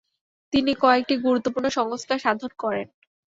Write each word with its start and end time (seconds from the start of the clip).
তিনি 0.53 0.71
কয়েকটি 0.75 1.13
গুরুত্বপূর্ণ 1.17 1.67
সংস্কার 1.69 2.17
সাধন 2.19 2.51
করেন। 2.59 2.87